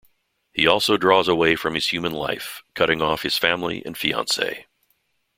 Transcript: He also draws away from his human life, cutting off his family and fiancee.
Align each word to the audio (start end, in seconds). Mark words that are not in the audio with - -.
He 0.51 0.65
also 0.65 0.97
draws 0.97 1.27
away 1.27 1.55
from 1.55 1.75
his 1.75 1.89
human 1.89 2.11
life, 2.11 2.63
cutting 2.73 3.03
off 3.03 3.21
his 3.21 3.37
family 3.37 3.83
and 3.85 3.95
fiancee. 3.95 4.65